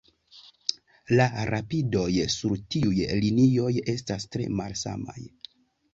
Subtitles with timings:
[1.19, 2.07] La rapidoj
[2.37, 5.19] sur tiuj linioj estas tre malsamaj.